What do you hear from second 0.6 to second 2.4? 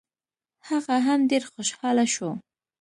هغه هم ډېر خوشحاله شو.